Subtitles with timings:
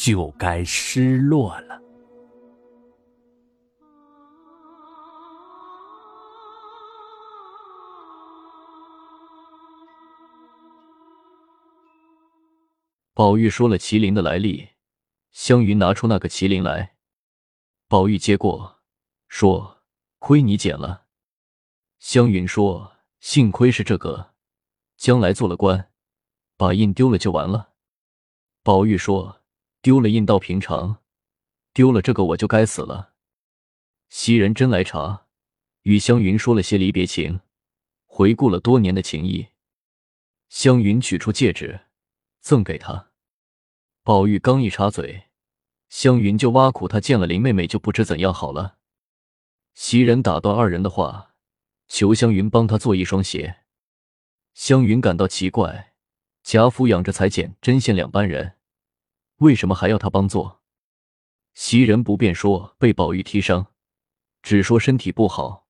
[0.00, 1.78] 就该失落了。
[13.12, 14.70] 宝玉说了麒麟的来历，
[15.32, 16.96] 湘云拿出那个麒麟来，
[17.86, 18.80] 宝玉接过，
[19.28, 19.82] 说
[20.18, 21.04] ：“亏你捡了。”
[22.00, 24.32] 湘云说：“幸亏是这个，
[24.96, 25.90] 将来做了官，
[26.56, 27.74] 把印丢了就完了。”
[28.64, 29.39] 宝玉说。
[29.82, 30.98] 丢了印到平常，
[31.72, 33.14] 丢了这个我就该死了。
[34.10, 35.26] 袭人真来查，
[35.82, 37.40] 与湘云说了些离别情，
[38.04, 39.48] 回顾了多年的情谊。
[40.50, 41.80] 湘云取出戒指，
[42.40, 43.10] 赠给他。
[44.02, 45.28] 宝玉刚一插嘴，
[45.88, 48.78] 湘云就挖苦他见了林妹妹就不知怎样好了。
[49.72, 51.34] 袭人打断二人的话，
[51.88, 53.60] 求湘云帮他做一双鞋。
[54.52, 55.94] 湘云感到奇怪，
[56.42, 58.56] 贾府养着裁剪、针线两班人。
[59.40, 60.60] 为什么还要他帮做？
[61.54, 63.72] 袭人不便说被宝玉踢伤，
[64.42, 65.66] 只说身体不好，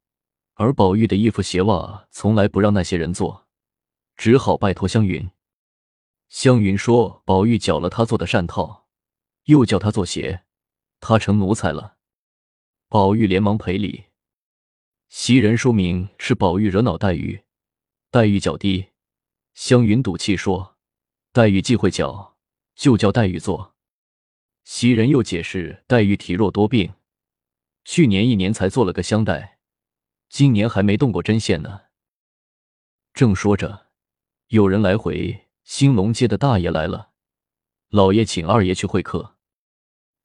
[0.54, 3.46] 而宝玉的衣服鞋袜从来不让那些人做，
[4.16, 5.30] 只好拜托湘云。
[6.28, 8.88] 湘云说宝玉缴了他做的扇套，
[9.44, 10.42] 又叫他做鞋，
[10.98, 11.96] 他成奴才了。
[12.88, 14.06] 宝玉连忙赔礼。
[15.08, 17.44] 袭人说明是宝玉惹恼黛玉，
[18.10, 18.88] 黛玉脚低。
[19.54, 20.76] 湘云赌气说
[21.32, 22.29] 黛玉忌讳脚。
[22.80, 23.74] 就叫黛玉做。
[24.64, 26.94] 袭人又解释，黛玉体弱多病，
[27.84, 29.58] 去年一年才做了个香袋，
[30.30, 31.82] 今年还没动过针线呢。
[33.12, 33.88] 正说着，
[34.46, 37.10] 有人来回，兴隆街的大爷来了，
[37.90, 39.36] 老爷请二爷去会客。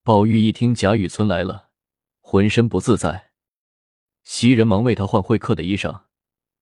[0.02, 1.72] 宝玉一听贾雨村来了，
[2.22, 3.34] 浑身不自在。
[4.24, 6.04] 袭人忙为他换会客的衣裳，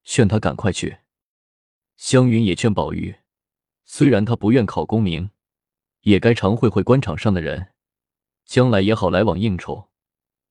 [0.04, 1.02] 劝他赶快去。
[1.98, 3.18] 湘云也劝宝玉，
[3.86, 5.30] 虽然他不愿考功名。
[6.04, 7.74] 也该常会会官场上的人，
[8.46, 9.90] 将来也好来往应酬，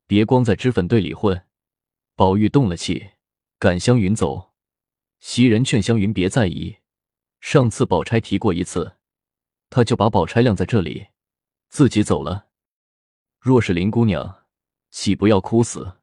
[0.06, 1.46] 别光在脂粉队里混。
[2.14, 3.12] 宝玉动了气，
[3.58, 4.52] 赶湘云走。
[5.20, 6.78] 袭人劝湘云别在意，
[7.40, 8.96] 上次宝钗提过一次，
[9.70, 11.08] 他就把宝钗晾在这里，
[11.68, 12.48] 自己走了。
[13.38, 14.44] 若是林姑娘，
[14.90, 15.98] 岂不要哭死？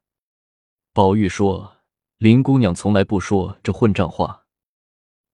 [0.92, 1.76] 宝玉说
[2.18, 4.46] ：“林姑娘从来不说这混账话。”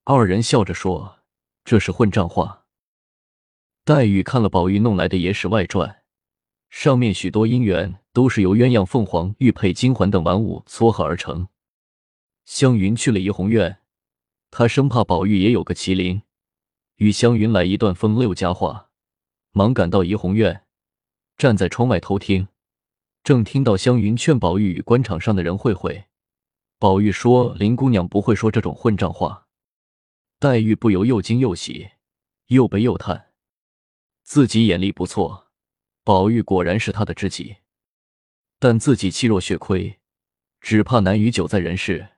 [0.04, 1.21] 二人笑着说
[1.65, 2.66] ：“这是混账话。”
[3.86, 5.88] 黛玉看了宝玉弄来的《野史外传》，
[6.70, 11.47] 上面许多姻缘都是由鸳鸯凤凰、玉佩金环等玩物撮合而成。
[12.44, 13.78] 湘云去了怡红院，
[14.50, 16.22] 她生怕宝玉也有个麒麟，
[16.97, 18.88] 与湘云来一段风流佳话，
[19.52, 20.64] 忙赶到怡红院，
[21.36, 22.48] 站在窗外偷听，
[23.22, 26.06] 正听到湘云劝宝玉与官场上的人会会。
[26.80, 29.47] 宝玉说：“林姑娘不会说这种混账话。”
[30.41, 31.91] 黛玉不由又惊又喜，
[32.48, 33.25] 又悲又叹。
[34.26, 35.53] 自己眼力不错，
[36.03, 37.59] 宝玉果然是他的知己，
[38.59, 40.00] 但自己气弱血亏，
[40.60, 42.09] 只怕难与久在人世，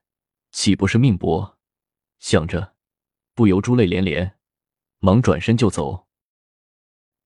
[0.50, 1.58] 岂不是命薄？
[2.18, 2.74] 想着，
[3.34, 4.38] 不由珠泪连连，
[5.00, 6.08] 忙转身就走。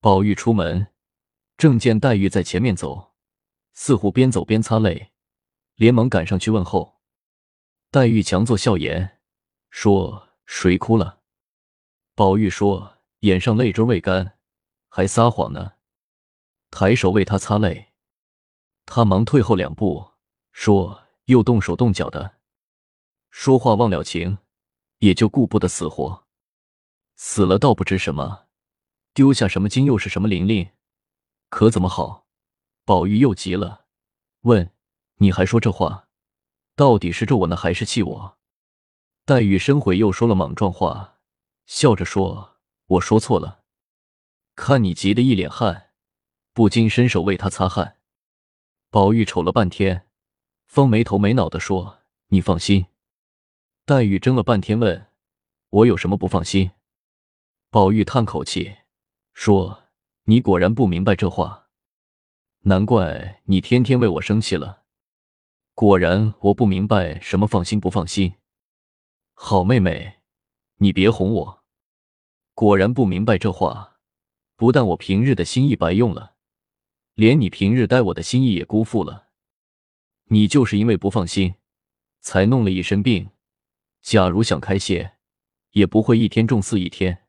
[0.01, 0.89] 宝玉出门，
[1.57, 3.13] 正见黛玉在前面走，
[3.75, 5.13] 似乎边走边擦泪，
[5.77, 7.01] 连忙赶上去问候。
[7.93, 9.21] 黛玉强作笑颜，
[9.71, 11.21] 说：“谁哭了？”
[12.17, 14.39] 宝玉说：“眼上泪珠未干。”
[14.95, 15.73] 还撒谎呢！
[16.71, 17.95] 抬手为他擦泪，
[18.85, 20.11] 他忙退后两步，
[20.53, 22.35] 说：“又动手动脚的，
[23.31, 24.37] 说话忘了情，
[24.99, 26.27] 也就顾不得死活。
[27.17, 28.49] 死了倒不知什么，
[29.15, 30.73] 丢下什么金又是什么玲玲，
[31.49, 32.27] 可怎么好？”
[32.85, 33.87] 宝玉又急了，
[34.43, 34.75] 问
[35.17, 36.09] ：“你还说这话，
[36.77, 38.37] 到底是咒我呢，还是气我？”
[39.25, 41.19] 黛玉深悔，又说了莽撞话，
[41.65, 43.61] 笑着说：“我说错了。”
[44.55, 45.91] 看你急得一脸汗，
[46.53, 47.99] 不禁伸手为他擦汗。
[48.91, 50.07] 宝玉瞅了半天，
[50.67, 52.87] 方没头没脑的说：“你放心。”
[53.87, 55.07] 黛玉怔了半天，问
[55.71, 56.73] ：“我有什么不放心？”
[57.71, 58.77] 宝玉叹口气，
[59.33, 59.85] 说
[60.25, 61.69] ：“你果然不明白这话，
[62.61, 64.83] 难怪你天天为我生气了。
[65.75, 68.35] 果然我不明白什么放心不放心。
[69.33, 70.21] 好妹妹，
[70.77, 71.65] 你别哄我。
[72.55, 73.89] 果然不明白这话。”
[74.63, 76.37] 不但我平日的心意白用了，
[77.15, 79.27] 连你平日待我的心意也辜负了。
[80.27, 81.57] 你就是因为不放心，
[82.21, 83.31] 才弄了一身病。
[84.03, 85.15] 假如想开些，
[85.73, 87.25] 也不会一天重似一天。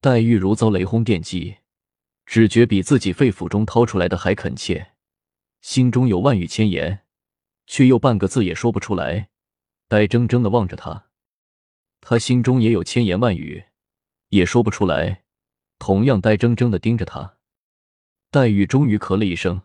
[0.00, 1.58] 黛玉如遭雷轰电击，
[2.26, 4.94] 只觉比自己肺腑中掏出来的还恳切，
[5.60, 7.04] 心中有万语千言，
[7.68, 9.28] 却又半个字也说不出来，
[9.86, 11.06] 呆怔怔的望着他。
[12.00, 13.66] 他心中也有千言万语，
[14.30, 15.22] 也说不出来，
[15.84, 17.38] 同样呆怔怔的盯着他。
[18.30, 19.62] 黛玉终于咳了一声，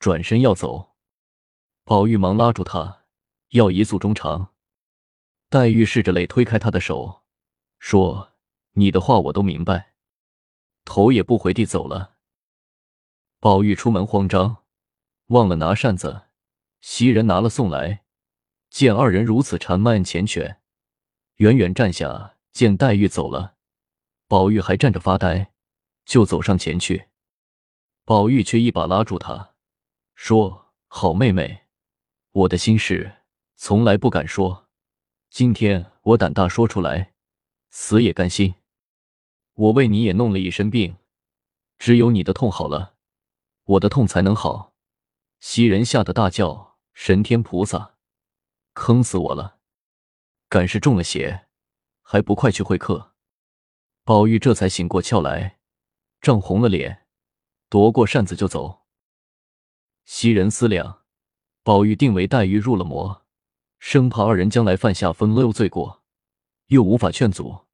[0.00, 0.96] 转身要走，
[1.84, 3.04] 宝玉忙拉住他，
[3.50, 4.52] 要一诉衷肠。
[5.48, 7.22] 黛玉拭着泪推开他的手，
[7.78, 8.32] 说
[8.74, 9.92] ：“你的话我都明白。”
[10.84, 12.16] 头也不回地走了。
[13.38, 14.64] 宝玉出门慌张，
[15.26, 16.22] 忘了拿扇子，
[16.80, 18.02] 袭人拿了送来，
[18.68, 20.56] 见二人如此缠慢缱绻。
[21.36, 23.54] 远远站下，见黛玉走了，
[24.28, 25.52] 宝玉还站着发呆，
[26.04, 27.08] 就走上前去。
[28.04, 29.54] 宝玉却一把拉住他，
[30.14, 31.66] 说：“好妹妹，
[32.32, 33.22] 我的心事
[33.54, 34.68] 从来不敢说，
[35.30, 37.14] 今天我胆大说出来，
[37.70, 38.56] 死也甘心。
[39.54, 40.96] 我为你也弄了一身病，
[41.78, 42.96] 只有你的痛好了，
[43.64, 44.74] 我的痛才能好。”
[45.38, 47.94] 袭人吓得大叫：“神天菩萨，
[48.72, 49.58] 坑死我了！”
[50.48, 51.46] 敢是中了邪，
[52.02, 53.14] 还不快去会客？
[54.06, 55.58] 宝玉这才醒过窍来，
[56.20, 57.08] 涨红了脸，
[57.68, 58.86] 夺过扇子就走。
[60.04, 61.02] 袭人思量，
[61.64, 63.26] 宝玉定为黛玉入了魔，
[63.80, 66.04] 生怕二人将来犯下风流罪过，
[66.66, 67.66] 又无法劝阻，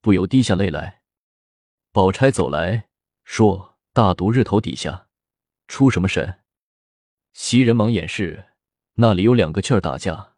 [0.00, 1.02] 不由滴下泪来。
[1.92, 2.88] 宝钗走来
[3.22, 5.08] 说：“大毒日头底下
[5.68, 6.40] 出什么神？”
[7.34, 8.46] 袭人忙掩饰
[8.96, 10.32] ：“那里有两个雀儿打架，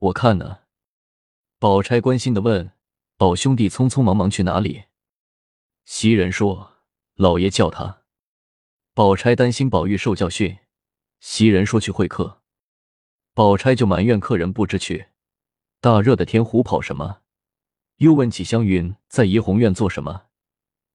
[0.00, 0.58] 我看呢。”
[1.58, 2.72] 宝钗关心的问
[3.16, 4.84] ：“宝兄弟匆匆忙忙去哪里？”
[5.86, 6.78] 袭人说
[7.14, 8.02] ：“老爷叫他。”
[8.92, 10.58] 宝钗担心宝玉受教训，
[11.20, 12.42] 袭人说去会客，
[13.34, 15.08] 宝钗就埋怨客人不知趣。
[15.80, 17.20] 大热的天胡跑什么？
[17.96, 20.26] 又问起湘云在怡红院做什么，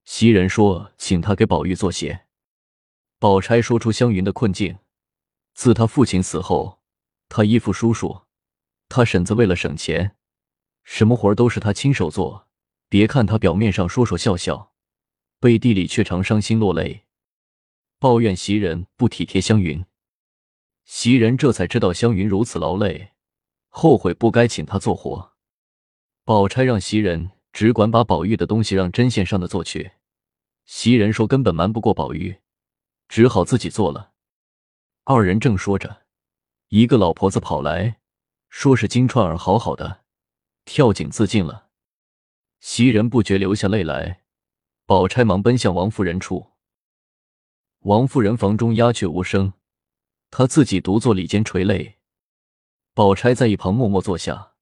[0.03, 2.25] 袭人说请他给宝玉做鞋。
[3.19, 4.79] 宝钗说出湘云的困境：
[5.53, 6.81] 自他父亲死后，
[7.29, 8.23] 他依附叔叔，
[8.89, 10.17] 他婶子为了省钱。
[10.83, 12.47] 什么活儿都是他亲手做，
[12.89, 14.73] 别看他表面上说说笑笑，
[15.39, 17.05] 背地里却常伤心落泪，
[17.99, 19.85] 抱怨袭人不体贴湘云。
[20.83, 23.11] 袭人这才知道湘云如此劳累，
[23.69, 25.33] 后悔不该请他做活。
[26.25, 29.91] 宝钗让袭人只管把宝玉的东西让针线上的做去，
[30.65, 32.41] 袭人说根本瞒不过宝玉，
[33.07, 34.11] 只好自己做了。
[35.03, 36.03] 二人正说着，
[36.69, 37.99] 一个老婆子跑来
[38.49, 40.00] 说是金钏儿好好的。
[40.65, 41.69] 跳井自尽了，
[42.59, 44.23] 袭人不觉流下泪来。
[44.85, 46.51] 宝钗忙奔向王夫人处。
[47.79, 49.53] 王夫人房中鸦雀无声，
[50.29, 51.99] 她自己独坐里间垂泪。
[52.93, 54.53] 宝钗在一旁默默坐下。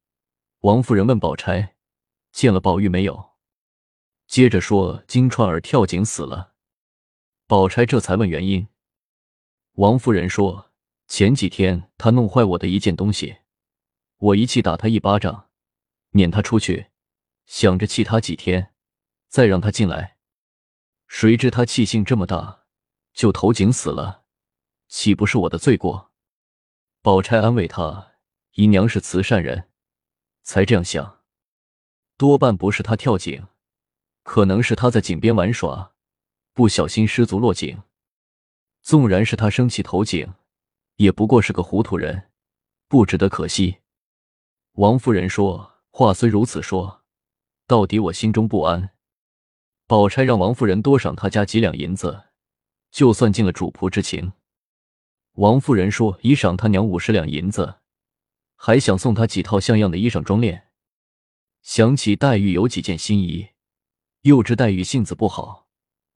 [0.59, 1.75] 王夫人问宝钗
[2.31, 3.31] ：“见了宝玉没有？”
[4.27, 6.53] 接着说：“金钏儿跳井死了。”
[7.47, 8.67] 宝钗这才问原因。
[9.73, 10.71] 王夫人说
[11.07, 13.37] ：“前几天他弄坏我的一件东西，
[14.17, 15.48] 我一气打他一巴掌。”
[16.11, 16.87] 撵他出去，
[17.45, 18.73] 想着气他几天，
[19.27, 20.17] 再让他进来。
[21.07, 22.65] 谁知他气性这么大，
[23.13, 24.23] 就投井死了，
[24.87, 26.11] 岂不是我的罪过？
[27.01, 28.13] 宝钗安慰他
[28.55, 29.69] ：“姨娘是慈善人，
[30.43, 31.21] 才这样想。
[32.17, 33.47] 多半不是他跳井，
[34.23, 35.93] 可能是他在井边玩耍，
[36.53, 37.81] 不小心失足落井。
[38.81, 40.33] 纵然是他生气投井，
[40.95, 42.29] 也不过是个糊涂人，
[42.87, 43.77] 不值得可惜。”
[44.73, 45.78] 王夫人说。
[45.91, 47.03] 话虽如此说，
[47.67, 48.91] 到底我心中不安。
[49.85, 52.25] 宝钗让王夫人多赏他家几两银子，
[52.91, 54.33] 就算尽了主仆之情。
[55.33, 57.79] 王夫人说已赏他娘五十两银子，
[58.55, 60.63] 还想送他几套像样的衣裳装殓。
[61.61, 63.49] 想起黛玉有几件新衣，
[64.21, 65.67] 又知黛玉性子不好，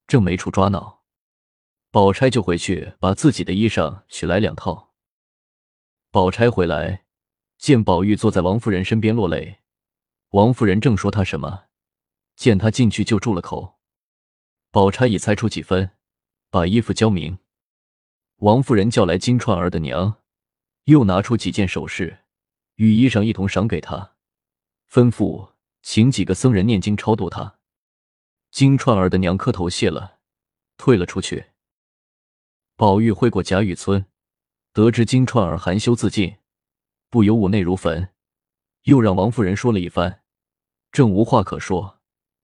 [0.07, 1.01] 正没处抓挠，
[1.89, 4.93] 宝钗就回去把自己的衣裳取来两套。
[6.11, 7.05] 宝钗回来，
[7.57, 9.61] 见宝玉坐在王夫人身边落泪。
[10.33, 11.65] 王夫人正说他什么，
[12.35, 13.77] 见他进去就住了口。
[14.71, 15.91] 宝钗已猜出几分，
[16.49, 17.37] 把衣服交明。
[18.37, 20.21] 王夫人叫来金钏儿的娘，
[20.85, 22.23] 又拿出几件首饰
[22.77, 24.15] 与衣裳一同赏给他，
[24.89, 25.51] 吩咐
[25.83, 27.59] 请几个僧人念经超度他。
[28.49, 30.17] 金钏儿的娘磕头谢了，
[30.77, 31.51] 退了出去。
[32.75, 34.07] 宝玉会过贾雨村，
[34.71, 36.37] 得知金钏儿含羞自尽，
[37.11, 38.09] 不由五内如焚，
[38.85, 40.21] 又让王夫人说了一番。
[40.93, 41.99] 正无话可说，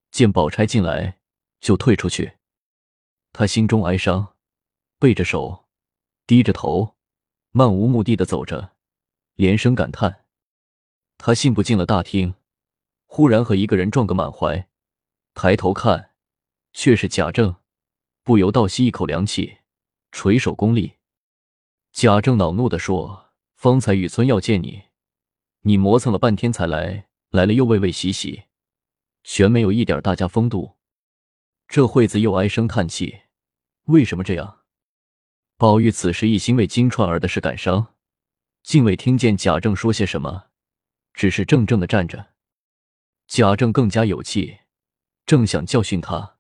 [0.10, 1.20] 见宝钗进来，
[1.62, 2.38] 就退出去。
[3.32, 4.34] 他心中哀伤，
[4.98, 5.68] 背着手，
[6.26, 6.96] 低着头，
[7.52, 8.72] 漫无目的的走着，
[9.36, 10.26] 连声感叹。
[11.20, 12.34] 他信步进了大厅，
[13.06, 14.68] 忽然和一个人撞个满怀，
[15.36, 16.16] 抬头看，
[16.74, 17.58] 却是贾政，
[18.24, 19.60] 不由倒吸一口凉气，
[20.12, 20.96] 垂手恭立。
[21.92, 24.86] 贾政恼怒的说：“方才雨村要见你，
[25.62, 28.44] 你磨蹭了半天才来，来了又畏畏兮兮，
[29.24, 30.78] 全没有一点大家风度。”
[31.68, 33.22] 这会子又唉声叹气，
[33.86, 34.62] 为什么这样？
[35.56, 37.96] 宝玉此时一心为金钏儿的事感伤，
[38.64, 40.48] 竟未听见贾政说些什么。
[41.14, 42.34] 只是怔怔的站着，
[43.28, 44.60] 贾政更加有气，
[45.26, 46.38] 正想教训他，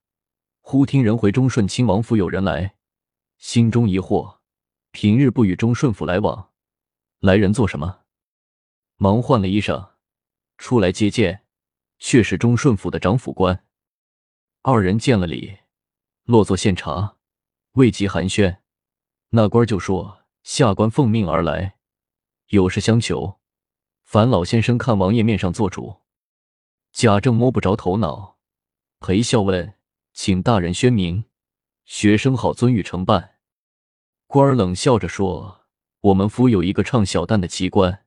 [0.62, 2.76] 忽听人回忠顺亲王府有人来，
[3.38, 4.40] 心中疑惑，
[4.92, 6.52] 平日不与忠顺府来往，
[7.20, 8.04] 来人做什么？
[8.96, 9.92] 忙换了衣裳，
[10.60, 11.46] 出来接见，
[11.98, 13.66] 却是中顺府的长府官。
[14.62, 15.60] 二人见了礼，
[16.26, 17.16] 落座献茶，
[17.72, 18.58] 未及寒暄，
[19.30, 21.78] 那官就说：“下官奉命而来，
[22.48, 23.40] 有事相求。”
[24.04, 26.02] 烦老先生看王爷面上做主。
[26.92, 28.38] 贾政摸不着头脑，
[29.00, 29.76] 陪笑问
[30.14, 31.24] ：“请大人宣明，
[31.86, 33.38] 学生好遵谕承办。”
[34.28, 35.62] 官儿冷笑着说
[36.02, 38.06] ：“我们府有一个唱小旦的奇官，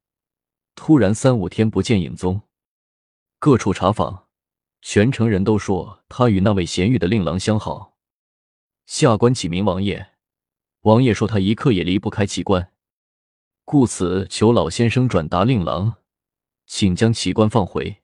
[0.74, 2.42] 突然三五天不见影踪，
[3.38, 4.28] 各处查访，
[4.80, 7.96] 全城人都说他与那位贤玉的令郎相好。
[8.86, 10.12] 下官启明王爷，
[10.80, 12.72] 王爷说他一刻也离不开奇官。”
[13.64, 15.94] 故此，求老先生转达令郎，
[16.66, 18.02] 请将奇官放回。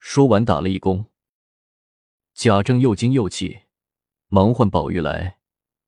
[0.00, 1.06] 说完，打了一躬。
[2.34, 3.60] 贾政又惊又气，
[4.26, 5.38] 忙唤宝玉来，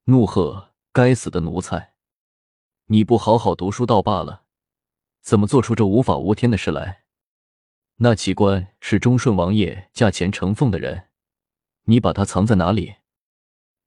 [0.04, 1.94] 怒喝：“该死的奴才！
[2.86, 4.44] 你不好好读书倒罢了，
[5.28, 7.04] 怎么做出这无法无天的事来？
[7.96, 11.08] 那奇官是忠顺王爷驾前承奉的人，
[11.82, 12.94] 你把他藏在哪里？”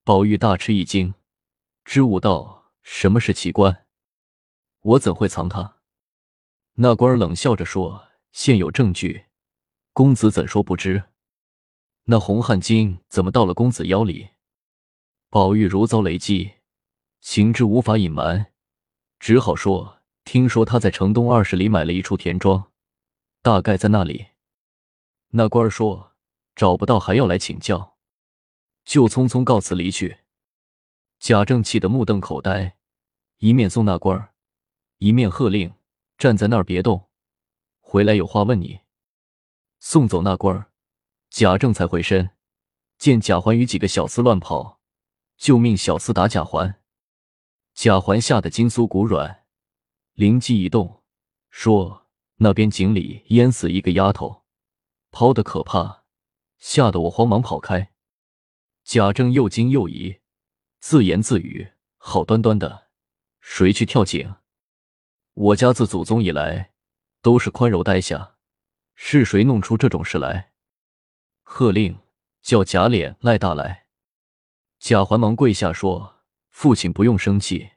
[0.05, 1.15] 宝玉大吃一惊，
[1.83, 3.87] 支吾道：“什么是奇官？”
[4.81, 5.77] 我怎会藏他？
[6.73, 9.25] 那官儿冷笑着说：“现有证据，
[9.93, 11.05] 公子怎说不知？
[12.03, 14.29] 那红汗巾怎么到了公子腰里？”
[15.31, 16.51] 宝玉如遭雷击，
[17.19, 18.53] 情之无法隐瞒，
[19.17, 22.71] 只好说：“听说他在城东二十里买了一处田庄，
[23.41, 24.27] 大概在那里。”
[25.33, 26.13] 那官儿说
[26.55, 27.97] ：“找不到还要来请教。”
[28.83, 30.19] 就匆匆告辞离去。
[31.19, 32.77] 贾政气得目瞪口呆，
[33.37, 34.33] 一面送那官儿。
[34.97, 35.73] 一面喝令，
[36.17, 37.09] 站在那儿别动，
[37.79, 38.81] 回来有话问你。
[39.79, 40.71] 送走那官儿，
[41.29, 42.31] 贾政才回身，
[42.97, 44.79] 见贾环与几个小厮乱跑，
[45.37, 46.81] 就命小厮打贾环。
[47.73, 49.40] 贾环吓得筋酥骨软，
[50.13, 51.03] 灵机一动，
[51.49, 54.43] 说：“那边井里淹死一个丫头，
[55.09, 56.03] 抛的可怕，
[56.59, 57.91] 吓得我慌忙跑开。”
[58.83, 60.19] 贾政又惊又疑，
[60.79, 62.89] 自言自语：“好端端的，
[63.39, 64.35] 谁去跳井？”
[65.33, 66.73] 我家自祖宗以来
[67.21, 68.35] 都是宽柔待下，
[68.95, 70.51] 是谁弄出这种事来？
[71.41, 71.99] 喝令
[72.41, 73.87] 叫贾琏、赖大来。
[74.77, 77.71] 贾环忙跪下说：“父亲不用生气，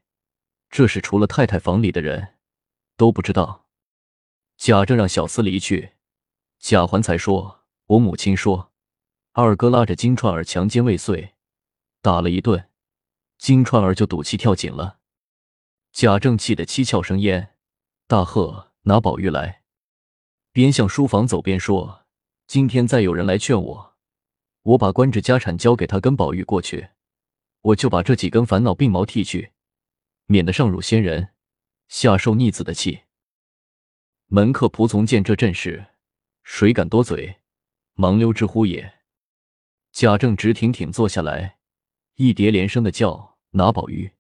[0.75, 2.35] 这事除了太太房里的人
[2.97, 3.69] 都不知道。”
[4.59, 5.93] 贾政让小厮离去，
[6.59, 8.73] 贾环才说：“我母亲说，
[9.35, 11.35] 二哥拉着金钏儿强奸未遂，
[12.03, 12.69] 打了一顿，
[13.39, 14.99] 金钏儿就赌气跳井了。”
[15.95, 17.55] 贾政气得七窍生烟，
[18.09, 19.63] 大喝：“拿宝玉来！”
[20.51, 22.07] 边向书房走边说
[22.49, 23.95] ：“今天再有人来劝我，
[24.63, 26.89] 我把官职家产交给他跟宝玉过去，
[27.61, 29.53] 我就把这几根烦恼鬓毛剃去，
[30.27, 31.31] 免得上辱先人，
[31.89, 33.03] 下受逆子的气。”
[34.27, 35.87] 门客仆从见这阵势，
[36.43, 37.41] 谁敢多嘴？
[37.95, 38.95] 忙溜之乎也。
[39.93, 41.59] 贾政直挺挺坐下来，
[42.15, 44.13] 一叠连声的叫：“拿宝玉，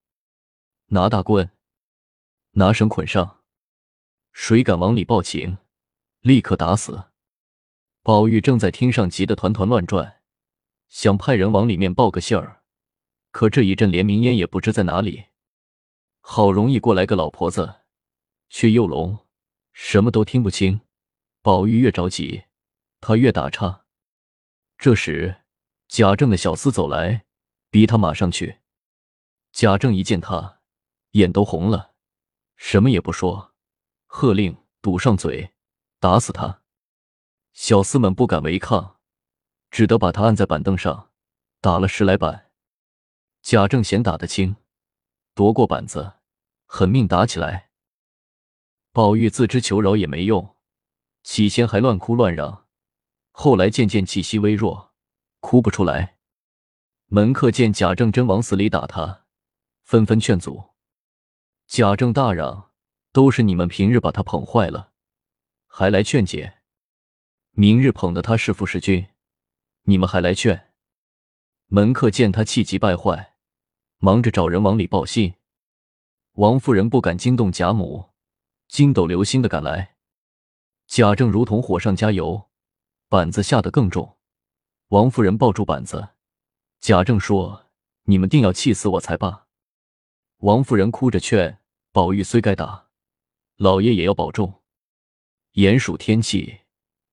[0.86, 1.50] 拿大棍！”
[2.56, 3.42] 拿绳捆上，
[4.32, 5.58] 谁敢往里报情，
[6.20, 7.06] 立刻打死。
[8.02, 10.20] 宝玉正在厅上急得团团乱转，
[10.88, 12.62] 想派人往里面报个信儿，
[13.32, 15.24] 可这一阵连明烟也不知在哪里。
[16.26, 17.82] 好容易过来个老婆子，
[18.48, 19.26] 却又聋，
[19.74, 20.80] 什么都听不清。
[21.42, 22.44] 宝玉越着急，
[22.98, 23.84] 他越打岔。
[24.78, 25.42] 这时
[25.86, 27.26] 贾政的小厮走来，
[27.68, 28.60] 逼他马上去。
[29.52, 30.62] 贾政一见他，
[31.10, 31.92] 眼都红了。
[32.56, 33.52] 什么也不说，
[34.06, 35.52] 喝令堵上嘴，
[36.00, 36.62] 打死他。
[37.52, 38.98] 小厮们不敢违抗，
[39.70, 41.10] 只得把他按在板凳上，
[41.60, 42.50] 打了十来板。
[43.42, 44.56] 贾政嫌打得轻，
[45.34, 46.14] 夺过板子，
[46.66, 47.70] 狠命打起来。
[48.92, 50.56] 宝玉自知求饶也没用，
[51.24, 52.66] 起先还乱哭乱嚷，
[53.32, 54.94] 后来渐渐气息微弱，
[55.40, 56.18] 哭不出来。
[57.06, 59.24] 门客见贾政真往死里打他，
[59.82, 60.70] 纷纷劝阻。
[61.66, 62.70] 贾政大嚷
[63.10, 64.92] ：“都是你们平日把他捧坏了，
[65.66, 66.60] 还来劝解；
[67.50, 69.08] 明日捧得他是父是君，
[69.82, 70.72] 你们还来劝。”
[71.66, 73.33] 门客见他气急败坏，
[74.04, 75.32] 忙着找人往里报信。
[76.32, 78.10] 王夫人不敢惊动贾母，
[78.68, 79.96] 筋斗流星的赶来。
[80.86, 82.50] 贾政如同火上加油，
[83.08, 84.18] 板子下得更重。
[84.88, 86.10] 王夫人抱住板子，
[86.80, 87.70] 贾政说
[88.04, 89.46] ：“你们定要气死我才罢。”
[90.40, 92.88] 王夫人哭着劝宝玉：“虽该打，
[93.56, 94.60] 老爷也要保重。
[95.52, 96.60] 炎暑天气，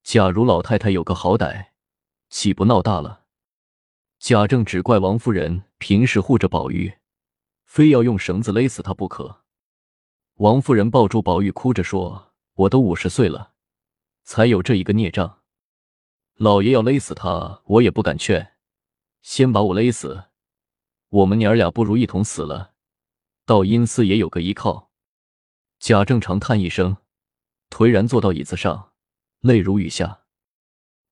[0.03, 1.67] 假如老太太有个好歹，
[2.29, 3.27] 岂不闹大了？”
[4.19, 6.93] 贾政只怪王夫人平时护着宝玉，
[7.65, 9.41] 非要用绳子勒死他不可。
[10.35, 13.53] 王夫人抱住宝玉，哭着说：“我都五十岁了，
[14.23, 15.39] 才有这一个孽障。
[16.35, 18.53] 老爷要勒死他，我也不敢劝。
[19.23, 20.25] 先把我勒死，
[21.09, 22.73] 我们娘儿俩不如一同死了，
[23.47, 24.91] 到阴司也有个依靠。”
[25.81, 26.97] 贾政长叹一声，
[27.71, 28.91] 颓然坐到椅子上，
[29.39, 30.25] 泪如雨下。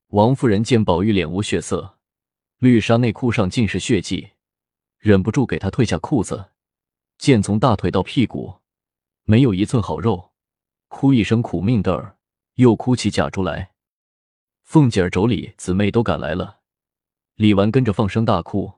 [0.10, 1.98] 王夫人见宝玉脸无血色。
[2.60, 4.32] 绿纱内裤上尽是血迹，
[5.00, 6.51] 忍不住给他褪下裤子，
[7.18, 8.60] 见从大腿到屁股
[9.24, 10.34] 没有一寸好肉，
[10.89, 12.18] 哭一声苦命的儿，
[12.56, 13.72] 又哭起贾珠来。
[14.63, 16.60] 凤姐儿、妯娌、姊妹都赶来了，
[17.36, 18.74] 李纨跟着放声大哭，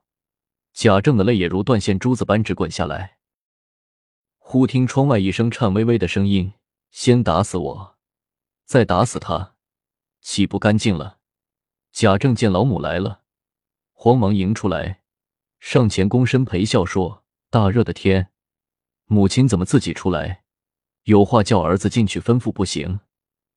[0.74, 3.18] 贾政的泪也如断线珠子般直滚下来。
[4.38, 6.54] 忽听窗外一声颤巍巍的声音
[6.92, 7.98] ：“先打死我，
[8.66, 9.56] 再打死他，
[10.22, 11.18] 岂不干净了？”
[11.92, 13.24] 贾政见老母来了。
[13.92, 15.01] 慌忙迎出来，
[15.62, 18.32] 上前躬身陪笑说：“大热的天，
[19.06, 20.44] 母亲怎么自己出来？
[21.04, 23.00] 有话叫儿子进去吩咐不行？”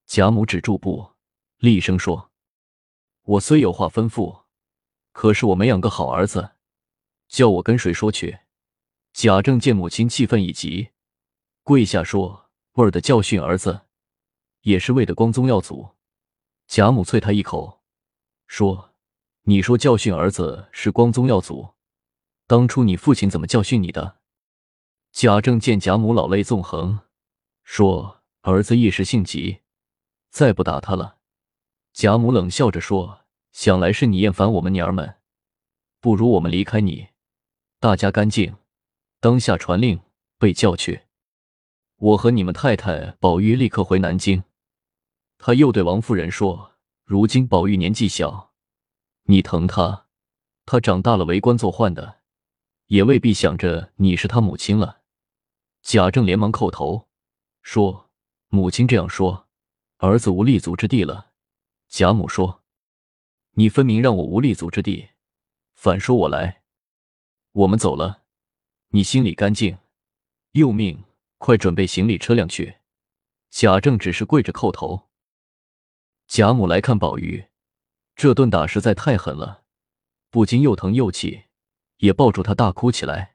[0.07, 1.13] 贾母止住步，
[1.57, 2.31] 厉声说
[3.25, 4.43] ：“我虽有话吩咐，
[5.13, 6.53] 可是我没养个好儿子，
[7.27, 8.41] 叫我跟谁说去？”
[9.15, 10.91] 贾政见母亲气愤已极，
[11.63, 13.87] 跪下说：“味儿的教训儿子，
[14.61, 15.89] 也是为的光宗耀祖。”
[16.69, 17.83] 贾母啐他一口，
[18.47, 18.91] 说。
[19.47, 21.74] 你说教训儿子是光宗耀祖，
[22.47, 24.19] 当初你父亲怎么教训你的？
[25.13, 27.01] 贾政见贾母老泪纵横，
[27.63, 29.61] 说：“儿子一时性急，
[30.29, 31.17] 再不打他了。”
[31.95, 33.21] 贾母冷笑着说
[33.53, 35.17] ：“想来是你厌烦我们娘儿们，
[36.01, 37.09] 不如我们离开你，
[37.81, 38.57] 大家干净。
[39.21, 40.01] 当下传令，
[40.37, 41.03] 被叫去。
[41.97, 44.45] 我和你们太太宝玉立刻回南京。”
[45.39, 46.73] 他又对王夫人说
[47.05, 48.53] ：“如今宝玉年纪小。”
[49.27, 50.07] 你疼他，
[50.67, 52.21] 他长大了为官做宦的，
[52.87, 55.03] 也未必想着你是他母亲了。
[55.83, 57.09] 贾政连忙叩头
[57.63, 58.11] 说
[58.49, 59.49] ：“母亲这样说，
[59.99, 61.33] 儿子无立足之地了。”
[61.89, 62.63] 贾母说
[63.53, 65.11] ：“你分明让我无立足之地，
[65.75, 66.63] 反说我来。
[67.53, 68.23] 我们走了，
[68.89, 69.79] 你心里干净。
[70.53, 71.05] 又命
[71.39, 72.77] 快准备行李车辆去。”
[73.51, 75.09] 贾政只是跪着叩头。
[76.27, 77.47] 贾母来看宝玉。
[78.17, 79.65] 这顿打实在太狠了，
[80.31, 81.44] 不禁又疼又气，
[82.05, 83.35] 也抱住他大哭起来。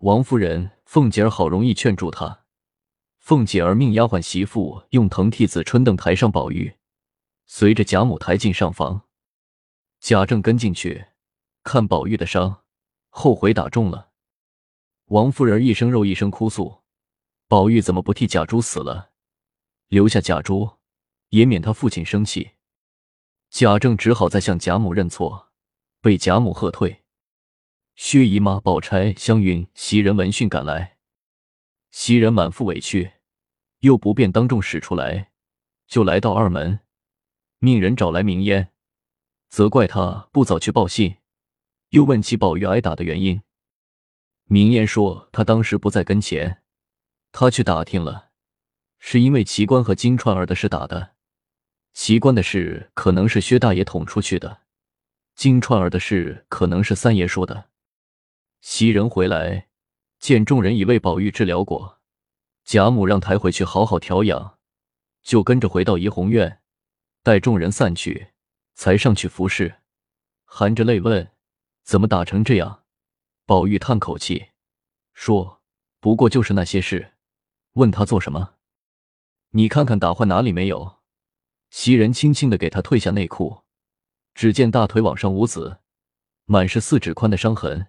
[0.00, 2.44] 王夫人、凤姐儿好容易劝住他，
[3.18, 6.76] 凤姐儿命丫鬟媳妇用藤替子、春凳抬上宝玉，
[7.46, 9.06] 随着贾母抬进上房。
[10.00, 11.06] 贾政跟进去
[11.62, 12.62] 看宝玉的伤，
[13.08, 14.10] 后悔打中了。
[15.06, 16.82] 王夫人一声肉一声哭诉
[17.48, 19.12] ：“宝玉怎么不替贾珠死了，
[19.88, 20.72] 留下贾珠，
[21.30, 22.50] 也免他父亲生气。”
[23.48, 25.52] 贾政只好再向贾母认错，
[26.02, 27.01] 被贾母喝退。
[27.94, 30.96] 薛姨妈、宝钗、湘云、袭人闻讯赶来，
[31.90, 33.12] 袭人满腹委屈，
[33.80, 35.30] 又不便当众使出来，
[35.86, 36.80] 就来到二门，
[37.58, 38.72] 命人找来明烟，
[39.50, 41.16] 责怪他不早去报信，
[41.90, 43.42] 又问起宝玉挨打的原因。
[44.44, 46.62] 明烟说他当时不在跟前，
[47.30, 48.30] 他去打听了，
[48.98, 51.12] 是因为奇观和金钏儿的事打的。
[51.92, 54.62] 奇观的事可能是薛大爷捅出去的，
[55.34, 57.68] 金钏儿的事可能是三爷说的。
[58.62, 59.66] 袭人回来，
[60.20, 61.98] 见众人已为宝玉治疗过，
[62.62, 64.56] 贾母让抬回去好好调养，
[65.24, 66.60] 就跟着回到怡红院，
[67.24, 68.28] 待众人散去，
[68.74, 69.80] 才上去服侍，
[70.44, 71.32] 含着泪问
[71.82, 72.84] ：“怎么打成这样？”
[73.46, 74.50] 宝玉叹口气，
[75.12, 75.60] 说
[75.98, 77.14] ：“不过就是那些事，
[77.72, 78.54] 问他做什么？
[79.50, 81.00] 你看看打坏哪里没有？”
[81.70, 83.64] 袭人轻轻的给他褪下内裤，
[84.34, 85.80] 只见大腿往上五子，
[86.44, 87.88] 满是四指宽的伤痕，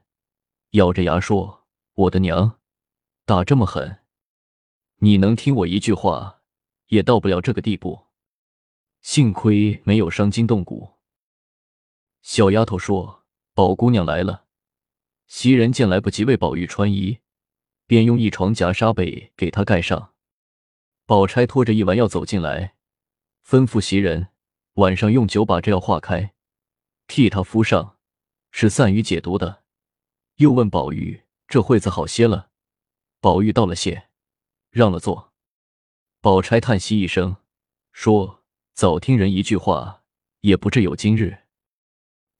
[0.73, 2.59] 咬着牙说：“我的娘，
[3.25, 3.99] 打这么狠，
[4.97, 6.41] 你能听我一句话，
[6.87, 8.07] 也到不了这个地步。
[8.99, 10.93] 幸亏没有伤筋动骨。”
[12.23, 14.45] 小丫头说：“宝姑娘来了。
[15.27, 17.19] 袭人见来不及为宝玉穿衣，
[17.85, 20.13] 便用一床夹纱被给她盖上。
[21.05, 22.73] 宝钗拖着一碗药走进来，
[23.45, 24.29] 吩咐袭人
[24.73, 26.33] 晚上用酒把这药化开，
[27.05, 27.99] 替她敷上，
[28.49, 29.62] 是散瘀解毒的。
[30.35, 32.49] 又问宝玉这会子好些了。
[33.19, 34.09] 宝玉道了谢，
[34.69, 35.33] 让了座。
[36.21, 37.37] 宝钗叹息一声，
[37.91, 38.43] 说
[38.73, 40.03] ：“早听人一句话，
[40.41, 41.43] 也不至有今日。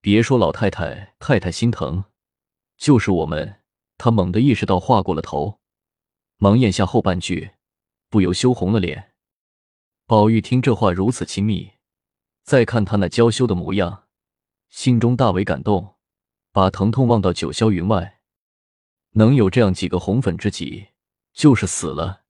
[0.01, 2.05] 别说老太太、太太心疼，
[2.77, 3.59] 就是我们。”
[3.95, 5.61] 他猛地意识到话过了头，
[6.37, 7.51] 忙咽下后半句，
[8.09, 9.13] 不由羞红了脸。
[10.05, 11.73] 宝玉听这话如此亲密，
[12.43, 14.07] 再看他那娇羞的模样，
[14.67, 15.92] 心中大为感动，
[16.53, 18.19] 把疼痛忘到九霄云外。
[19.13, 20.89] 能有这样几个红粉知己，
[21.33, 22.21] 就是死了。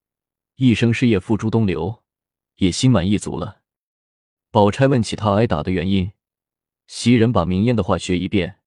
[0.55, 2.03] 一生事业付诸东流，
[2.55, 3.62] 也心满意足了。
[4.49, 6.13] 宝钗问起他挨打的原因，
[6.88, 8.62] 袭人把明烟的话学一遍，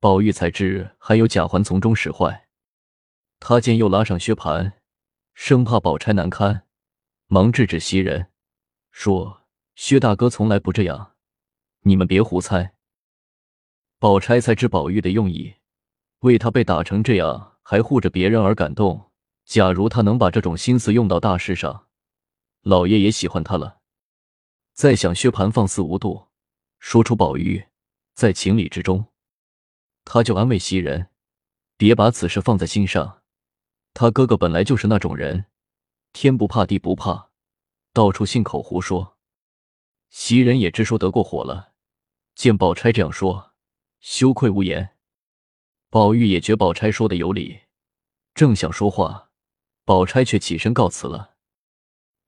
[0.00, 2.48] 宝玉才知还有贾环从中使坏。
[3.38, 4.72] 他见又拉上薛蟠，
[5.34, 6.66] 生怕宝钗难堪，
[7.26, 8.30] 忙制止袭人，
[8.90, 9.42] 说
[9.76, 11.12] ：“薛大哥从来不这样，
[11.80, 12.72] 你们别胡猜。”
[13.98, 15.54] 宝钗才知宝玉的用意，
[16.20, 19.10] 为他被打成这样还护着别人而感动。
[19.46, 21.86] 假如他能把这种心思用到大事上，
[22.62, 23.80] 老爷也喜欢他了。
[24.74, 26.26] 再想薛蟠放肆无度，
[26.78, 27.64] 说出宝玉
[28.14, 29.06] 在情理之中，
[30.04, 31.08] 他就安慰袭人，
[31.76, 33.22] 别把此事放在心上。
[33.94, 35.46] 他哥哥本来就是那种人，
[36.12, 37.30] 天不怕地不怕，
[37.94, 39.16] 到处信口胡说。
[40.10, 41.72] 袭人也知说得过火了，
[42.34, 43.54] 见宝钗这样说，
[44.08, 44.90] 羞愧无言。
[45.90, 47.62] 宝玉也觉宝钗说的有理，
[48.34, 49.32] 正想说话。
[49.84, 51.34] 宝钗却起身告辞了，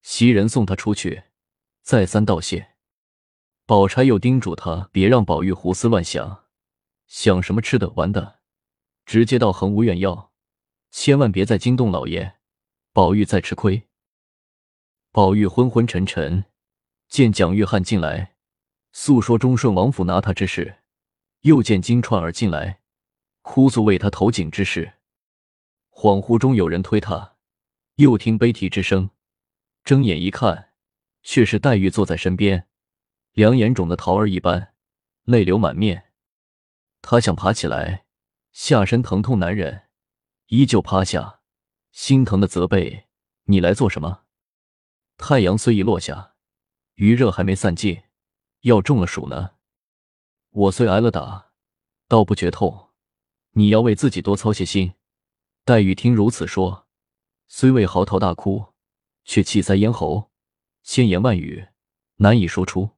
[0.02, 1.22] 袭人送她出去，
[1.82, 2.74] 再三道谢。
[3.64, 6.46] 宝钗又叮嘱她别让宝玉胡思乱想，
[7.06, 8.40] 想什么吃的玩的，
[9.06, 10.32] 直接到恒无院要，
[10.90, 12.38] 千万别再惊动老爷，
[12.92, 13.88] 宝玉再吃亏。
[15.12, 16.46] 宝玉昏昏沉沉，
[17.08, 18.34] 见蒋玉菡进来，
[18.90, 20.80] 诉说忠顺王府拿他之事，
[21.42, 22.81] 又见金钏儿进来，
[23.42, 24.94] 哭诉为他投井之事，
[25.90, 27.37] 恍惚中有人推他。
[27.96, 29.11] 又听悲啼之声，
[29.83, 30.70] 睁眼一看，
[31.22, 32.68] 却是黛玉坐在身边，
[33.33, 34.72] 两眼肿得桃儿一般，
[35.24, 36.12] 泪流满面。
[37.03, 38.07] 他想爬起来，
[38.53, 39.88] 下身疼痛难忍，
[40.46, 41.40] 依旧趴下，
[41.90, 43.09] 心疼的责备
[43.46, 44.22] ：“你来做什么？
[45.16, 46.35] 太阳虽已落下，
[46.94, 48.03] 余热还没散尽，
[48.61, 49.58] 要中了暑呢。
[50.50, 51.50] 我虽挨了打，
[52.08, 52.90] 倒不觉痛，
[53.52, 54.94] 你要为自己多操些心。”
[55.64, 56.87] 黛玉听如此说。
[57.50, 58.74] 虽未嚎啕大哭，
[59.24, 60.30] 却气塞咽喉，
[60.82, 61.68] 千言万语
[62.16, 62.90] 难以说出。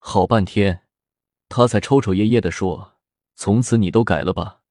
[0.00, 0.88] 好半天，
[1.48, 2.98] 他才抽抽噎噎的说
[3.36, 4.62] ：“从此你都改了吧。”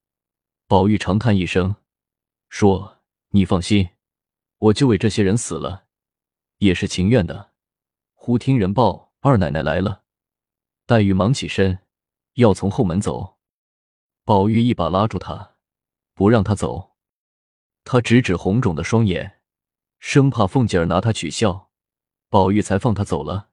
[0.67, 1.77] 宝玉长叹一声，
[2.49, 2.97] 说
[3.31, 3.91] ：“你放心，
[4.57, 5.85] 我就为这些人死了，
[6.57, 7.51] 也是情愿的。”
[8.13, 10.00] 忽听人报二奶奶来了，
[10.91, 11.79] 黛玉忙起身，
[12.33, 13.37] 要从后门走，
[14.25, 15.55] 宝玉一把拉住她，
[16.13, 16.97] 不让她走。
[17.85, 19.39] 他指指红肿的双眼，
[19.99, 21.71] 生怕凤姐儿拿他取笑，
[22.27, 23.51] 宝玉才放他走了。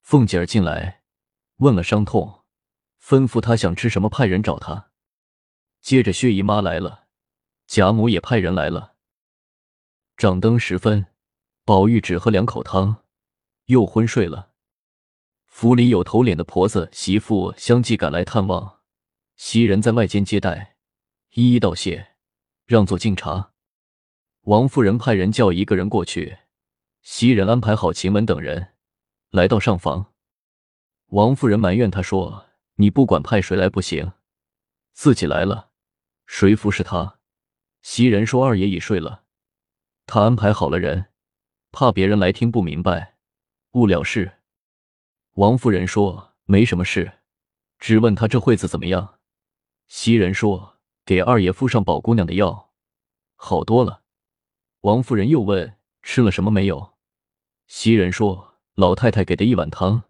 [0.00, 1.02] 凤姐儿进来，
[1.56, 2.44] 问了伤痛，
[2.98, 4.90] 吩咐他想吃什么，派人找他。
[5.82, 7.08] 接着薛姨妈来了，
[7.66, 8.94] 贾母也派人来了。
[10.16, 11.08] 掌灯时分，
[11.66, 13.04] 宝玉只喝两口汤，
[13.66, 14.54] 又昏睡了。
[15.60, 18.78] 府里有头脸的婆子媳妇相继赶来探望，
[19.34, 20.76] 袭人在外间接待，
[21.32, 22.10] 一一道谢。
[22.64, 23.50] 让座敬茶，
[24.42, 26.38] 王夫人派人叫一个人过去。
[27.02, 28.74] 袭人安排好晴雯等人，
[29.30, 30.12] 来到上房。
[31.08, 32.46] 王夫人埋怨他说
[32.78, 34.12] ：“你不管派谁来不行，
[34.92, 35.70] 自己来了，
[36.28, 37.18] 谁服侍他？”
[37.82, 39.24] 袭人说：“二爷已睡了，
[40.06, 41.06] 他安排好了人，
[41.72, 43.16] 怕别人来听不明白，
[43.72, 44.34] 误了事。”
[45.38, 47.20] 王夫人说：“没什么事，
[47.78, 49.20] 只问他这会子怎么样。”
[49.86, 50.74] 袭人说。
[51.04, 52.74] 给二爷敷上宝姑娘的药，
[53.34, 54.02] 好多了。
[54.80, 56.98] 王夫人又问吃了什么没有。
[57.66, 60.02] 袭人说：“老太太给的一碗汤，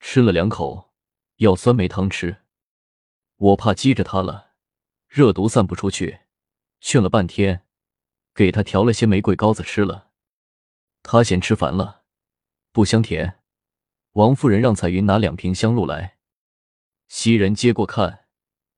[0.00, 0.94] 吃了两口，
[1.36, 2.38] 药酸没汤吃。
[3.36, 4.52] 我怕激着他了，
[5.06, 6.20] 热毒散不出去，
[6.80, 7.66] 劝了半天，
[8.34, 10.08] 给他调了些玫瑰膏子吃了。
[11.02, 12.04] 他嫌吃烦了，
[12.72, 13.42] 不香甜。
[14.14, 16.18] 王夫人让彩云拿两瓶香露来。
[17.06, 18.22] 袭人接过看。”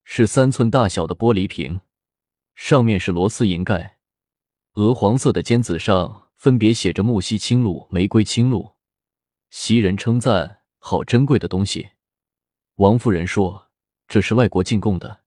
[0.08, 1.80] 是三寸大小的玻璃瓶，
[2.54, 3.98] 上面是螺丝银盖，
[4.74, 8.76] 鹅黄色的尖子上分别写着木樨清露、玫瑰清露。
[9.50, 11.90] 袭人称赞：“好珍贵的东西。”
[12.76, 13.72] 王夫人说
[14.06, 15.24] ：“这是外国进贡的，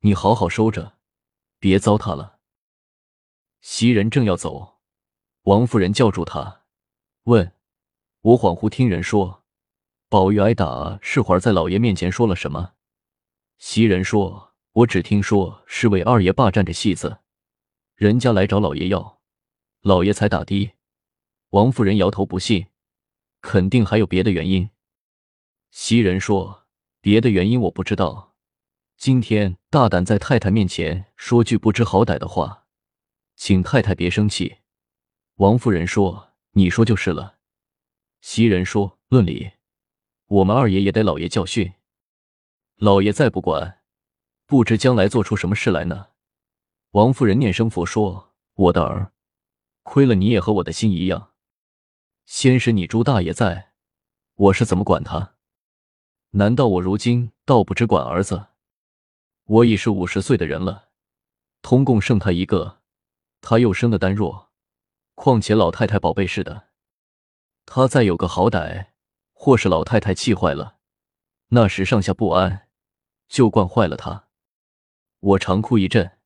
[0.00, 0.94] 你好好收着，
[1.58, 2.38] 别糟蹋了。”
[3.60, 4.78] 袭人正要走，
[5.42, 6.62] 王夫人叫住他，
[7.24, 7.52] 问
[8.22, 9.42] ：“我恍惚听人说，
[10.08, 12.74] 宝玉挨打是会儿在老爷面前说了什么？”
[13.58, 17.18] 袭人说：“我只听说是为二爷霸占着戏子，
[17.96, 19.20] 人家来找老爷要，
[19.80, 20.70] 老爷才打的。”
[21.50, 22.68] 王夫人摇头不信，
[23.40, 24.70] 肯定还有别的原因。
[25.72, 26.66] 袭人说
[27.02, 28.34] ：“别的原因我不知道，
[28.96, 32.66] 今天大胆在太太面前说句不知好歹的话，
[33.34, 34.58] 请太太别生气。”
[35.36, 37.38] 王夫人说：“你说就是了。”
[38.22, 39.50] 袭人说：“论理，
[40.26, 41.74] 我们二爷也得老爷教训，
[42.76, 43.80] 老爷再不管，
[44.46, 46.10] 不知将来做出什么事来呢。”
[46.92, 49.12] 王夫人念声佛说：“我的儿，
[49.82, 51.32] 亏了你也和我的心一样。”
[52.24, 53.72] 先是你朱大爷在，
[54.36, 55.34] 我是怎么管他？
[56.30, 58.46] 难道我如今倒不知管儿子？
[59.46, 60.90] 我已是五十岁的人了，
[61.60, 62.80] 通共剩他一个，
[63.40, 64.52] 他又生的单弱，
[65.16, 66.68] 况且老太太宝贝似的，
[67.66, 68.88] 他再有个好歹，
[69.32, 70.78] 或是老太太气坏了，
[71.48, 72.68] 那时上下不安，
[73.28, 74.28] 就惯坏了他。
[75.20, 76.18] 我常哭一阵，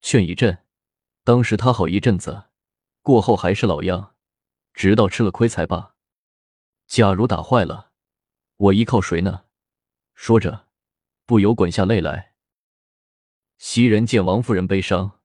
[0.00, 0.64] 劝一阵，
[1.22, 2.44] 当时他好一阵子，
[3.02, 4.12] 过后还是老样。
[4.74, 5.94] 直到吃了亏才罢。
[6.88, 7.92] 假如打坏了，
[8.56, 9.44] 我依靠谁呢？
[10.14, 10.66] 说着，
[11.24, 12.34] 不由滚下泪来。
[13.56, 15.20] 袭人见王夫人悲伤，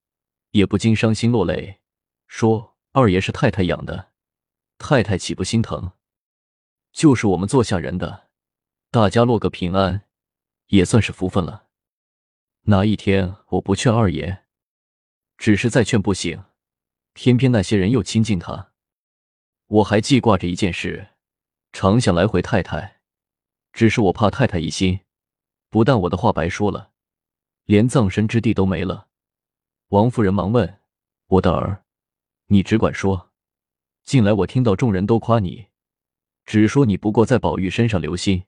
[0.51, 1.81] 也不禁伤心落泪，
[2.27, 4.08] 说：“二爷是太太养的，
[4.79, 5.91] 太太岂不心疼？
[6.91, 8.29] 就是我们做下人的，
[8.89, 10.07] 大家落个平安，
[10.67, 11.67] 也算是福分了。
[12.61, 14.45] 哪一天我不劝二爷，
[15.37, 16.45] 只是再劝不行，
[17.13, 18.71] 偏偏那些人又亲近他。”
[19.67, 21.09] 我还记挂着一件事，
[21.71, 23.01] 常想来回太太，
[23.71, 25.01] 只是我怕太太疑心，
[25.69, 26.93] 不但我的话白说了，
[27.65, 29.09] 连葬身之地都没了。
[29.89, 30.81] 王夫人忙问
[31.27, 31.83] ：“我的儿，
[32.47, 33.28] 你只管说。
[34.09, 35.67] 近来我听到众人都夸你，
[36.43, 38.45] 只说你不过在宝玉身上留心，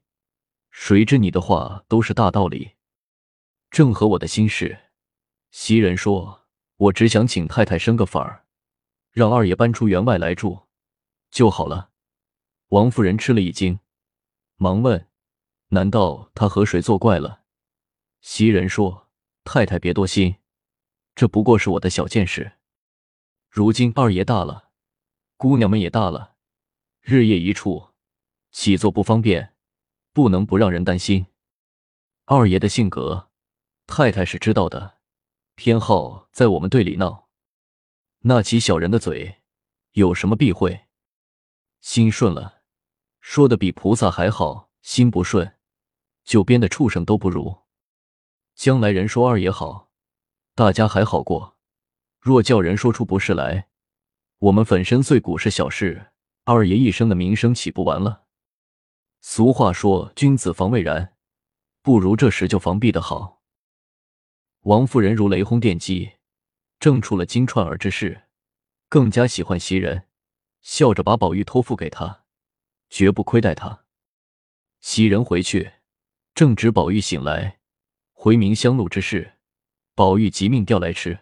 [0.72, 2.72] 谁知你的话都是大道理，
[3.70, 4.76] 正合我的心事。”
[5.52, 6.48] 袭人说
[6.78, 8.44] ：“我只想请太太生个法儿，
[9.12, 10.66] 让二爷搬出园外来住。”
[11.30, 11.90] 就好了。
[12.70, 13.78] 王夫人吃了一惊，
[14.56, 15.06] 忙问
[15.70, 17.42] ：“难道他和谁作怪了？”
[18.20, 19.08] 袭人说
[19.46, 20.38] ：“太太别多心，
[21.14, 22.54] 这不过是我的小见识。
[23.48, 24.71] 如今二爷大了，
[25.42, 26.36] 姑娘们也大了，
[27.00, 27.88] 日夜一处，
[28.52, 29.56] 起坐不方便，
[30.12, 31.26] 不能不让人担心。
[32.26, 33.28] 二爷的性格，
[33.88, 34.98] 太太是知道的，
[35.56, 37.28] 偏好在我们队里闹，
[38.20, 39.42] 那起小人的嘴，
[39.94, 40.82] 有什么避讳？”
[41.82, 42.62] 心顺了，
[43.18, 45.58] 说的比菩萨还好；心不顺，
[46.22, 47.62] 就编的畜生都不如。
[48.54, 49.90] 将来人说二爷好，
[50.54, 51.56] 大家还好过；
[52.20, 53.70] 若叫人说出不是来，
[54.42, 56.10] 我们粉身碎骨是小事，
[56.42, 58.24] 二爷一生的名声岂不完了？
[59.20, 61.14] 俗话说，君子防未然，
[61.80, 63.40] 不如这时就防避的好。
[64.62, 66.14] 王夫人如雷轰电击，
[66.80, 68.24] 正出了金钏儿之事，
[68.88, 70.08] 更加喜欢袭人。
[70.60, 72.24] 笑着把宝玉托付给他，
[72.90, 73.84] 绝不亏待他。
[74.80, 75.74] 袭人回去，
[76.34, 77.60] 正值宝玉醒来
[78.10, 79.34] 回明香露之事，
[79.94, 81.20] 宝玉急命调来吃。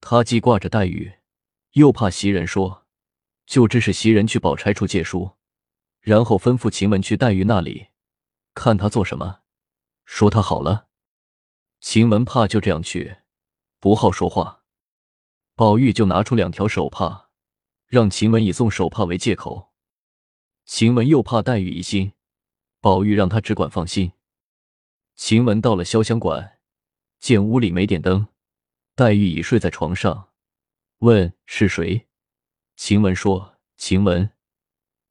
[0.00, 1.12] 他既挂着黛玉，
[1.72, 2.86] 又怕袭人说，
[3.46, 5.32] 就指使袭人去宝钗处借书，
[6.00, 7.88] 然后吩咐晴雯去黛玉那里，
[8.54, 9.40] 看她做什么，
[10.04, 10.88] 说她好了。
[11.80, 13.18] 晴雯怕就这样去，
[13.78, 14.62] 不好说话。
[15.54, 17.28] 宝玉就拿出两条手帕。
[17.86, 19.74] 让晴雯以送手帕为借口，
[20.64, 22.14] 晴雯又怕黛玉疑心，
[22.80, 24.12] 宝玉让她只管放心。
[25.14, 26.58] 晴雯到了潇湘馆，
[27.20, 28.28] 见屋里没点灯，
[28.94, 30.31] 黛玉已睡在床上，
[31.02, 32.06] 问是谁？
[32.76, 34.30] 晴雯说：“晴雯。”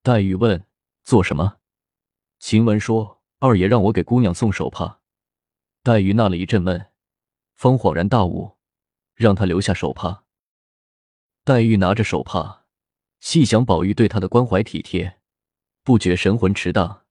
[0.01, 0.65] 黛玉问
[1.03, 1.57] ：“做什么？”
[2.39, 5.01] 晴雯说：“二爷让我给姑娘送手帕。”
[5.83, 6.91] 黛玉纳了一阵闷，
[7.55, 8.57] 方恍然大悟，
[9.15, 10.23] 让她留下手帕。
[11.43, 12.67] 黛玉拿着手帕。
[13.19, 15.19] 细想宝玉对她的关怀体贴，
[15.83, 17.05] 不觉神魂驰荡，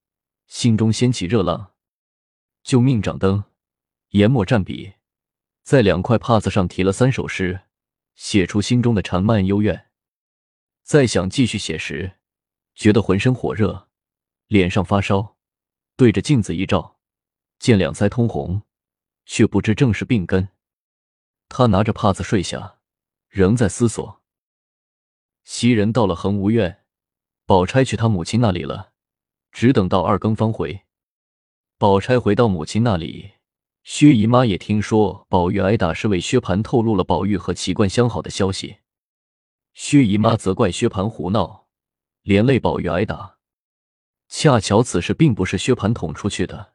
[0.46, 1.74] 心中掀起热浪，
[2.62, 3.44] 就命掌灯，
[4.12, 4.94] 研墨蘸笔，
[5.62, 7.64] 在两块帕子上题了三首诗，
[8.20, 9.86] 写出心中的缠漫幽怨。
[10.82, 12.18] 再想继续写时，
[12.74, 13.88] 觉得浑身火热，
[14.46, 15.38] 脸上发烧，
[15.96, 16.98] 对着镜子一照，
[17.58, 18.60] 见两腮通红，
[19.24, 20.50] 却不知正是病根。
[21.48, 22.80] 他拿着帕子睡下，
[23.30, 24.20] 仍在思索。
[25.42, 26.84] 袭人到了恒芜院，
[27.46, 28.92] 宝钗去她母亲那里了，
[29.50, 30.82] 只等到二更方回。
[31.78, 33.32] 宝钗回到母亲那里，
[33.82, 38.78] 薛姨妈也听说宝玉挨打是为薛蟠透露了宝玉和奇冠相好的消息。
[39.72, 41.68] 薛姨妈责怪薛蟠胡闹，
[42.22, 43.38] 连累宝玉挨打。
[44.28, 46.74] 恰巧此事并不是薛蟠捅出去的，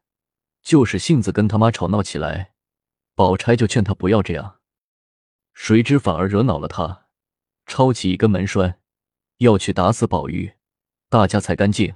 [0.62, 2.54] 就是性子跟他妈吵闹起来，
[3.14, 4.60] 宝钗就劝他不要这样，
[5.54, 7.08] 谁知反而惹恼了他，
[7.66, 8.80] 抄起一根门栓，
[9.38, 10.56] 要去打死宝玉，
[11.08, 11.96] 大家才干净。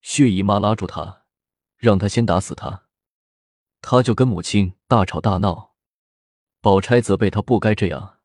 [0.00, 1.24] 薛姨妈拉住他，
[1.76, 2.87] 让他先打死他，
[3.90, 5.72] 他就跟母亲大吵大闹。
[6.60, 8.18] 宝钗责备他不该这样，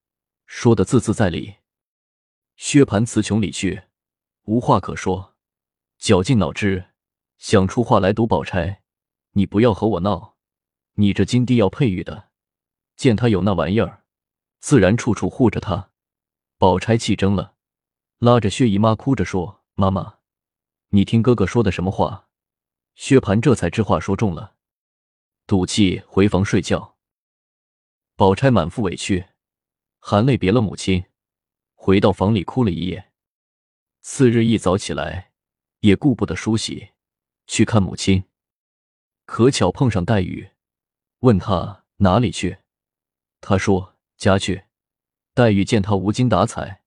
[0.46, 1.56] 说的字字在理。
[2.58, 3.84] 薛蟠词穷理屈，
[4.44, 5.36] 无话可说，
[5.98, 6.88] 绞尽脑汁
[7.38, 8.84] 想出话来堵宝钗
[9.36, 10.36] ：“你不要和我闹，
[10.96, 12.28] 你这金地要佩玉的，
[12.98, 14.04] 见他有那玩意儿，
[14.60, 15.92] 自然处处护着他。”
[16.60, 17.54] 宝钗气怔了，
[18.18, 20.16] 拉着薛姨妈哭着说：“妈妈，
[20.90, 22.28] 你听哥哥说的什么话？”
[22.96, 24.53] 薛蟠这才知话说重了，
[25.46, 26.98] 赌气回房睡觉。
[28.16, 29.26] 宝钗满腹委屈，
[30.00, 31.06] 含泪别了母亲。
[31.74, 33.12] 回到房里哭了一夜，
[34.00, 35.34] 次日一早起来，
[35.82, 36.92] 也顾不得梳洗，
[37.46, 38.24] 去看母亲。
[39.26, 40.52] 可巧碰上黛玉，
[41.20, 42.60] 问他哪里去，
[43.42, 44.64] 他说家去。
[45.34, 46.84] 黛玉见他无精打采，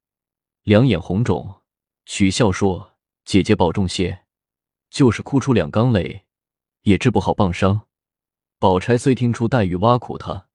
[0.63, 1.61] 两眼红肿，
[2.07, 4.25] 取笑说：“姐姐保重些，
[4.89, 6.25] 就是哭出两缸泪，
[6.83, 7.87] 也治不好棒伤。”
[8.59, 10.47] 宝钗虽听出黛玉挖苦她，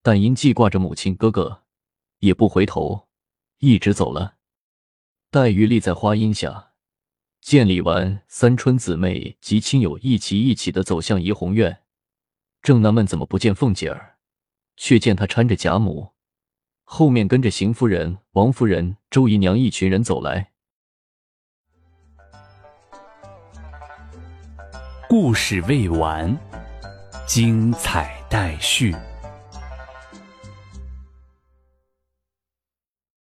[0.00, 1.62] 但因记挂着母亲哥哥，
[2.20, 3.08] 也不回头。
[3.58, 4.36] 一直走了，
[5.30, 6.72] 黛玉立在花荫下，
[7.40, 11.82] 见李纨、三春姊妹及亲友一起一起的走向怡红院，
[12.60, 14.18] 正纳闷怎么不见凤姐儿，
[14.76, 16.12] 却见她搀着贾母，
[16.84, 20.52] 后面跟着邢夫人、王夫人、周姨娘一群人走来。
[25.08, 26.36] 故事未完，
[27.34, 28.94] 精彩待续。